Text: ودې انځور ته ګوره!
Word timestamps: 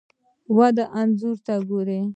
ودې 0.57 0.85
انځور 0.99 1.37
ته 1.45 1.55
ګوره! 1.69 1.99